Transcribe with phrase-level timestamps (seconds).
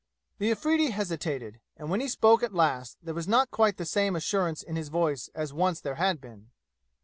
[0.39, 4.15] The Afridi hesitated, and when he spoke at last there was not quite the same
[4.15, 6.49] assurance in his voice as once there had been.